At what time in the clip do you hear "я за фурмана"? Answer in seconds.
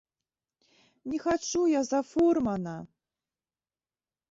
1.73-2.75